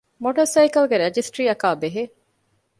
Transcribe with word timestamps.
މޮޓޯސައިކަލްގެ 0.23 0.95
ރަޖިސްޓަރީއަކާބެހޭ 1.03 1.97